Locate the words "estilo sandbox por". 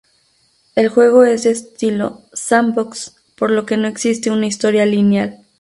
1.51-3.51